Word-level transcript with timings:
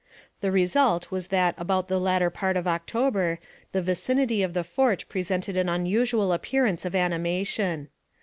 The 0.39 0.51
result 0.51 1.11
was 1.11 1.27
that 1.27 1.53
about 1.59 1.87
the 1.87 1.99
latter 1.99 2.31
part 2.31 2.57
of 2.57 2.67
October 2.67 3.37
the 3.71 3.83
vicinity 3.83 4.41
of 4.41 4.55
the 4.55 4.63
fort 4.63 5.05
presented 5.09 5.55
an 5.55 5.69
unusual 5.69 6.33
appearance 6.33 6.85
of 6.85 6.95
animation. 6.95 7.87